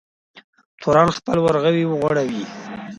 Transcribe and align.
تورن 0.81 1.07
خپل 1.17 1.37
ورغوی 1.41 1.83
وغوړوی. 1.87 2.43